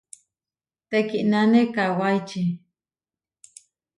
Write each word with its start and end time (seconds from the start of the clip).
Teʼkínane 0.89 1.61
kawáiči. 1.75 2.41